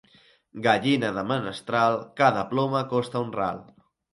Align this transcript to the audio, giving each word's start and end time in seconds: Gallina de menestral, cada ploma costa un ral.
Gallina 0.67 1.11
de 1.17 1.25
menestral, 1.33 1.99
cada 2.23 2.49
ploma 2.55 2.85
costa 2.95 3.25
un 3.27 3.31
ral. 3.41 3.65